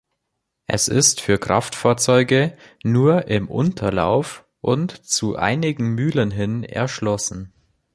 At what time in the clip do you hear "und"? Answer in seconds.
4.59-4.93